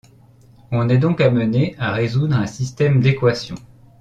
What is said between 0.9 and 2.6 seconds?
donc amené à résoudre un